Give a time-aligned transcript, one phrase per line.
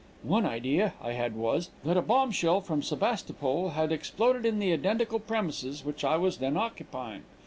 [0.23, 5.19] One idea I had was, that a bombshell from Sebastopol had exploded in the identical
[5.19, 7.21] premises which I was then occupying.